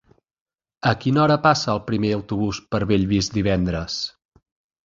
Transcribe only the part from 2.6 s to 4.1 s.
per Bellvís divendres?